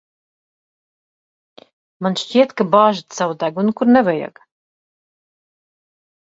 Man 2.05 2.17
šķiet, 2.21 2.55
ka 2.61 2.67
bāžat 2.77 3.19
savu 3.19 3.37
degunu, 3.45 3.75
kur 3.81 3.93
nevajag. 3.93 4.43